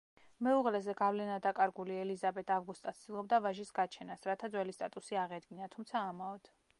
მეუღლეზე 0.45 0.93
გავლენადაკარგული 1.01 1.99
ელიზაბეთ 2.05 2.53
ავგუსტა 2.57 2.93
ცდილობდა 3.01 3.41
ვაჟის 3.47 3.73
გაჩენას, 3.81 4.25
რათა 4.31 4.49
ძველი 4.57 4.75
სტატუსი 4.79 5.23
აღედგინა, 5.27 5.73
თუმცა 5.77 6.03
ამაოდ. 6.07 6.55